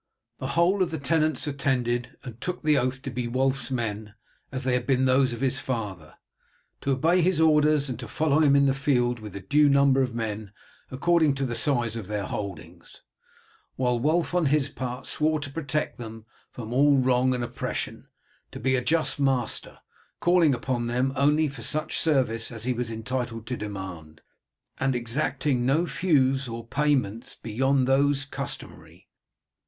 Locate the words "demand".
23.55-24.21